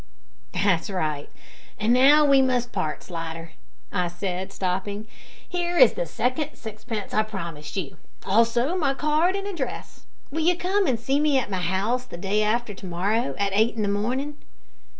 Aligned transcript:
"That's 0.53 0.89
right. 0.89 1.29
And 1.79 1.93
now 1.93 2.25
we 2.25 2.41
must 2.41 2.71
part, 2.71 3.03
Slidder," 3.03 3.51
I 3.91 4.07
said, 4.07 4.51
stopping. 4.51 5.05
"Here 5.47 5.77
is 5.77 5.93
the 5.93 6.07
second 6.07 6.55
sixpence 6.55 7.13
I 7.13 7.21
promised 7.21 7.75
you, 7.77 7.97
also 8.25 8.75
my 8.75 8.95
card 8.95 9.35
and 9.35 9.45
address. 9.45 10.07
Will 10.31 10.39
you 10.41 10.57
come 10.57 10.87
and 10.87 10.99
see 10.99 11.19
me 11.19 11.37
at 11.37 11.51
my 11.51 11.57
own 11.57 11.63
house 11.65 12.05
the 12.05 12.17
day 12.17 12.41
after 12.41 12.73
to 12.73 12.85
morrow, 12.87 13.35
at 13.37 13.53
eight 13.53 13.75
in 13.75 13.83
the 13.83 13.87
morning?" 13.89 14.37